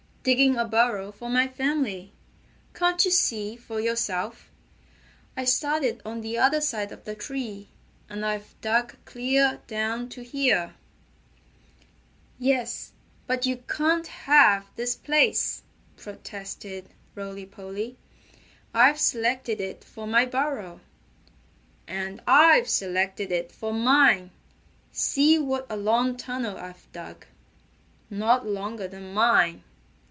[0.23, 2.13] "Digging a burrow for my family.
[2.75, 4.51] Can't you see for yourself?
[5.35, 7.69] I started on the other side of the tree,
[8.07, 10.75] and I've dug clear down to here."
[12.37, 12.91] "Yes,
[13.25, 15.63] but you can't have this place,"
[15.97, 17.97] protested Rolly Polly.
[18.75, 20.81] "I've selected it for my burrow."
[21.87, 24.29] "And I've selected it for mine.
[24.91, 27.25] See what a long tunnel I've dug."
[28.11, 29.63] "Not longer than mine."